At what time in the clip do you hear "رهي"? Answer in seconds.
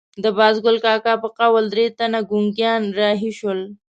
2.97-3.31